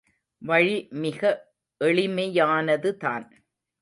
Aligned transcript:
வழி 0.41 0.77
மிக 1.03 1.21
எளிமையானதுதான். 1.81 3.25